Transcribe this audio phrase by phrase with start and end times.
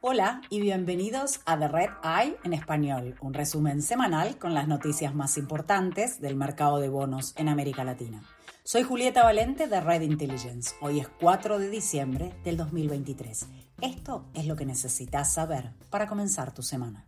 [0.00, 5.14] Hola y bienvenidos a The Red Eye en español, un resumen semanal con las noticias
[5.14, 8.22] más importantes del mercado de bonos en América Latina.
[8.64, 10.74] Soy Julieta Valente de Red Intelligence.
[10.80, 13.46] Hoy es 4 de diciembre del 2023.
[13.80, 17.06] Esto es lo que necesitas saber para comenzar tu semana.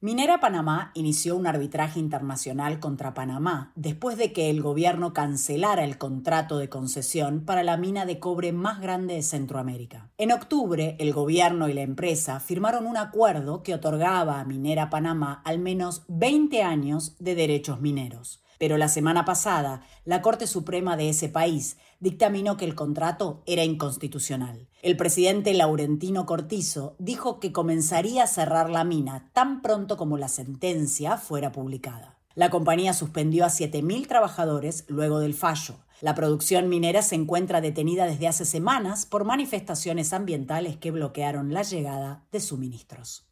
[0.00, 5.98] Minera Panamá inició un arbitraje internacional contra Panamá después de que el gobierno cancelara el
[5.98, 10.08] contrato de concesión para la mina de cobre más grande de Centroamérica.
[10.16, 15.42] En octubre, el gobierno y la empresa firmaron un acuerdo que otorgaba a Minera Panamá
[15.44, 18.40] al menos 20 años de derechos mineros.
[18.58, 23.64] Pero la semana pasada, la Corte Suprema de ese país dictaminó que el contrato era
[23.64, 24.68] inconstitucional.
[24.82, 30.28] El presidente Laurentino Cortizo dijo que comenzaría a cerrar la mina tan pronto como la
[30.28, 32.18] sentencia fuera publicada.
[32.34, 35.74] La compañía suspendió a 7.000 trabajadores luego del fallo.
[36.00, 41.62] La producción minera se encuentra detenida desde hace semanas por manifestaciones ambientales que bloquearon la
[41.62, 43.28] llegada de suministros.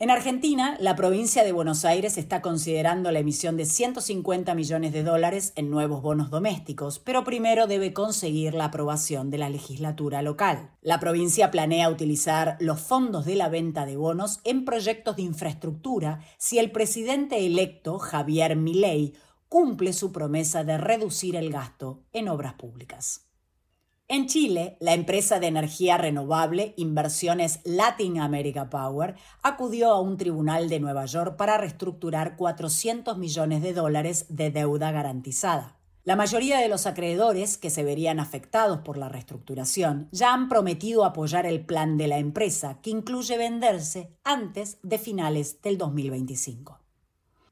[0.00, 5.02] En Argentina, la provincia de Buenos Aires está considerando la emisión de 150 millones de
[5.02, 10.70] dólares en nuevos bonos domésticos, pero primero debe conseguir la aprobación de la legislatura local.
[10.82, 16.20] La provincia planea utilizar los fondos de la venta de bonos en proyectos de infraestructura
[16.36, 19.14] si el presidente electo, Javier Milei,
[19.48, 23.27] cumple su promesa de reducir el gasto en obras públicas.
[24.10, 30.70] En Chile, la empresa de energía renovable Inversiones Latin America Power acudió a un tribunal
[30.70, 35.76] de Nueva York para reestructurar 400 millones de dólares de deuda garantizada.
[36.04, 41.04] La mayoría de los acreedores que se verían afectados por la reestructuración ya han prometido
[41.04, 46.80] apoyar el plan de la empresa, que incluye venderse antes de finales del 2025.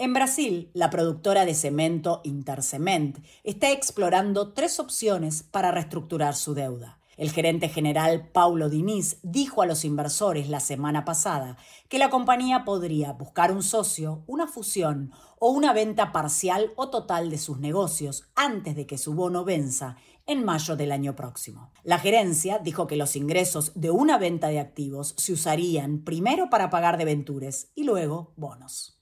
[0.00, 6.98] En Brasil, la productora de cemento Intercement está explorando tres opciones para reestructurar su deuda.
[7.18, 11.58] El gerente general Paulo Diniz dijo a los inversores la semana pasada
[11.90, 17.28] que la compañía podría buscar un socio, una fusión o una venta parcial o total
[17.28, 21.72] de sus negocios antes de que su bono venza en mayo del año próximo.
[21.84, 26.70] La gerencia dijo que los ingresos de una venta de activos se usarían primero para
[26.70, 28.99] pagar debentures y luego bonos.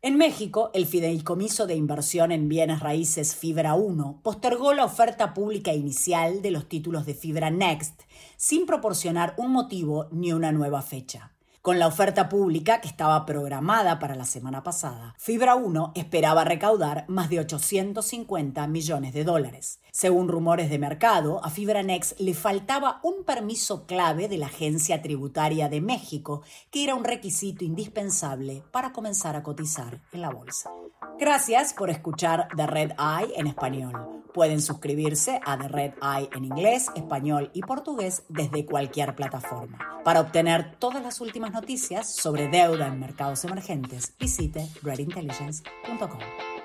[0.00, 5.74] En México, el Fideicomiso de Inversión en Bienes Raíces Fibra 1 postergó la oferta pública
[5.74, 8.02] inicial de los títulos de Fibra Next
[8.36, 11.32] sin proporcionar un motivo ni una nueva fecha.
[11.62, 17.04] Con la oferta pública que estaba programada para la semana pasada, Fibra 1 esperaba recaudar
[17.08, 19.80] más de 850 millones de dólares.
[19.90, 25.02] Según rumores de mercado, a Fibra Next le faltaba un permiso clave de la Agencia
[25.02, 30.70] Tributaria de México, que era un requisito indispensable para comenzar a cotizar en la bolsa.
[31.18, 34.17] Gracias por escuchar The Red Eye en español.
[34.38, 40.00] Pueden suscribirse a The Red Eye en inglés, español y portugués desde cualquier plataforma.
[40.04, 46.57] Para obtener todas las últimas noticias sobre deuda en mercados emergentes, visite redintelligence.com.